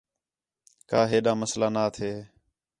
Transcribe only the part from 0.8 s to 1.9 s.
کا ہیڈا مسئلہ نا